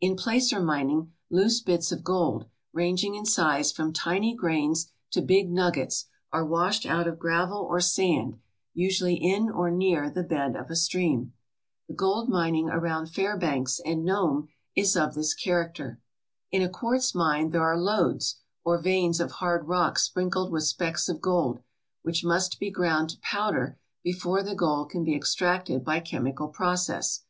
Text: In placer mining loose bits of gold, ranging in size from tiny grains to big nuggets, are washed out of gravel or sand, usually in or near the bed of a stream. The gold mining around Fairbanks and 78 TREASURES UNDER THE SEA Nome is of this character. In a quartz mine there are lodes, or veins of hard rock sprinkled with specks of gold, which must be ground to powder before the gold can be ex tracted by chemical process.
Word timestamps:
In 0.00 0.16
placer 0.16 0.60
mining 0.60 1.12
loose 1.28 1.60
bits 1.60 1.92
of 1.92 2.02
gold, 2.02 2.46
ranging 2.72 3.14
in 3.16 3.26
size 3.26 3.70
from 3.70 3.92
tiny 3.92 4.34
grains 4.34 4.90
to 5.10 5.20
big 5.20 5.50
nuggets, 5.50 6.06
are 6.32 6.42
washed 6.42 6.86
out 6.86 7.06
of 7.06 7.18
gravel 7.18 7.58
or 7.58 7.82
sand, 7.82 8.38
usually 8.72 9.14
in 9.16 9.50
or 9.50 9.70
near 9.70 10.08
the 10.08 10.22
bed 10.22 10.56
of 10.56 10.70
a 10.70 10.74
stream. 10.74 11.34
The 11.86 11.92
gold 11.92 12.30
mining 12.30 12.70
around 12.70 13.08
Fairbanks 13.10 13.78
and 13.78 14.06
78 14.06 14.06
TREASURES 14.06 14.16
UNDER 14.16 14.40
THE 14.40 14.40
SEA 14.40 14.40
Nome 14.40 14.48
is 14.74 14.96
of 15.10 15.14
this 15.14 15.34
character. 15.34 16.00
In 16.50 16.62
a 16.62 16.68
quartz 16.70 17.14
mine 17.14 17.50
there 17.50 17.60
are 17.62 17.76
lodes, 17.78 18.36
or 18.64 18.80
veins 18.80 19.20
of 19.20 19.32
hard 19.32 19.68
rock 19.68 19.98
sprinkled 19.98 20.50
with 20.50 20.62
specks 20.64 21.10
of 21.10 21.20
gold, 21.20 21.60
which 22.00 22.24
must 22.24 22.58
be 22.58 22.70
ground 22.70 23.10
to 23.10 23.20
powder 23.20 23.76
before 24.02 24.42
the 24.42 24.54
gold 24.54 24.88
can 24.88 25.04
be 25.04 25.14
ex 25.14 25.34
tracted 25.34 25.84
by 25.84 26.00
chemical 26.00 26.48
process. 26.48 27.26